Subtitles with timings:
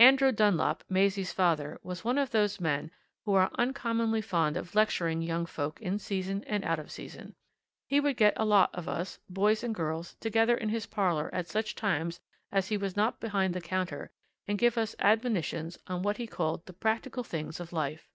[0.00, 2.90] Andrew Dunlop, Maisie's father, was one of those men
[3.26, 7.34] who are uncommonly fond of lecturing young folk in season and out of season.
[7.86, 11.46] He would get a lot of us, boys and girls, together in his parlour at
[11.48, 12.18] such times
[12.50, 14.10] as he was not behind the counter
[14.48, 18.08] and give us admonitions on what he called the practical things of life.